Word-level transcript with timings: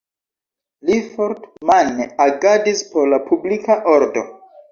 Li 0.89 0.95
fort-mane 1.17 2.07
agadis 2.25 2.83
por 2.95 3.13
la 3.13 3.23
publika 3.31 3.77
ordo. 3.97 4.27